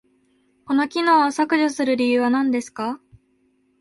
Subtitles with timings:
[0.65, 2.99] この機能を削除する理由は何ですか？